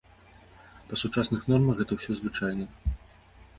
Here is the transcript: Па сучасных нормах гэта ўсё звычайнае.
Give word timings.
Па 0.87 0.93
сучасных 1.01 1.45
нормах 1.53 1.75
гэта 1.83 1.91
ўсё 2.01 2.11
звычайнае. 2.23 2.69